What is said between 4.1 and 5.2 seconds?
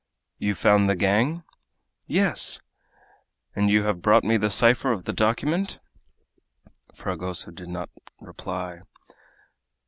me the cipher of the